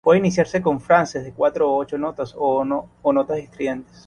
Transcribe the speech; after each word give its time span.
Puede 0.03 0.17
iniciarse 0.17 0.63
con 0.63 0.81
frases 0.81 1.23
de 1.23 1.31
cuatro 1.31 1.67
a 1.69 1.75
ocho 1.75 1.95
notas 1.95 2.33
o 2.35 2.65
notas 2.65 3.37
estridentes. 3.37 3.99